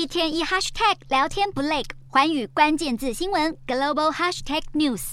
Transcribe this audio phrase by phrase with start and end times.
[0.00, 5.12] 一天一 hashtag 聊天不累，寰宇关键字新闻 global hashtag news。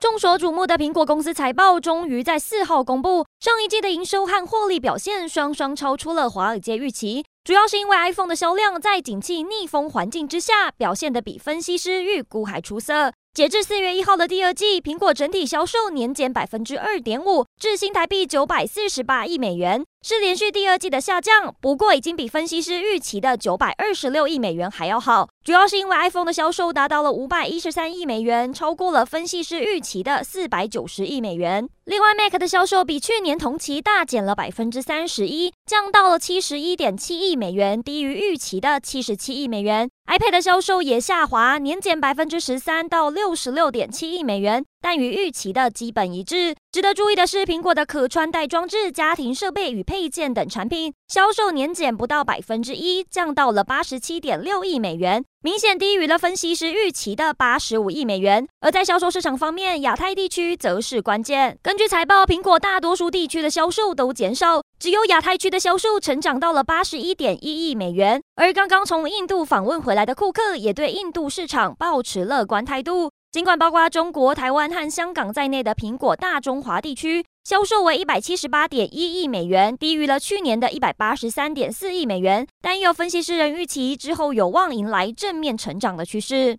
[0.00, 13.12] 众所瞩目的苹果公司财报终于在四号公布，上一季的营收和获利表现双双超出了华尔街预期，主要是因为 iPhone 的销量在景气逆风环境之下表现得比分析师预估还出色。
[13.34, 21.54] 截至四月一号的第二季，苹果整体销售年减百分之二点五，至新台币九百四十八亿美元，是连续第二季的下降。
[21.58, 25.30] 不过，已经比分析师预期的九百二十六亿美元还要好。
[25.42, 31.66] 主要是因为 iPhone 的销售达到了五百一十三亿美元，超过了分析师预期的四百九十亿美元。
[31.86, 39.88] 另外，Mac 的销售比去年同期大减了百分之三十一，降到了七十一点七亿美元，低于预期的七十七亿美元。
[40.12, 46.54] iPad 的销售也下滑，年减百分之十三到六十六点七亿美元，但与预期的基本一致。
[46.72, 58.48] 值得注意的是，苹果的可穿戴装置、家庭设备与配件等产品销售年减不到百分之一，降到了八十七点六亿美元，明显低于了分析师预期的八十五亿美元。
[58.60, 61.58] 而在销售市场方面，亚太地区则是关键。
[61.62, 68.20] 根据财报，苹果大多数地区的销售都减少，只有亚太区的销售成长到了八十一点一亿美元。
[68.34, 73.10] 而刚刚从印度访问回来的库克也对印度市场保持乐观态度。
[73.32, 86.58] 尽管包括中国、台湾和香港在内的苹果大中华地区销售为一百七十八点一亿美元，低于了去年的一百八十三点四亿美元，但也有分析师人预期之后有望迎来正面成长的趋势。